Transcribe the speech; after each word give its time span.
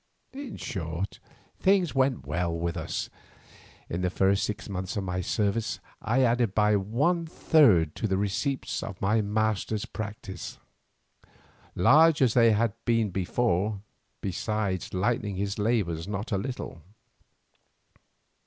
In 0.33 0.57
short, 0.57 1.19
things 1.59 1.93
went 1.93 2.23
so 2.23 2.27
well 2.27 2.55
with 2.57 2.75
us 2.75 3.07
that 3.87 3.93
in 3.93 4.01
the 4.01 4.09
first 4.09 4.43
six 4.43 4.67
months 4.67 4.97
of 4.97 5.03
my 5.03 5.21
service 5.21 5.79
I 6.01 6.21
added 6.23 6.55
by 6.55 6.75
one 6.75 7.27
third 7.27 7.93
to 7.97 8.07
the 8.07 8.17
receipts 8.17 8.81
of 8.81 8.99
my 8.99 9.21
master's 9.21 9.85
practice, 9.85 10.57
large 11.75 12.19
as 12.23 12.33
they 12.33 12.51
had 12.51 12.73
been 12.83 13.11
before, 13.11 13.83
besides 14.21 14.91
lightening 14.91 15.35
his 15.35 15.59
labours 15.59 16.07
not 16.07 16.31
a 16.31 16.37
little. 16.39 16.81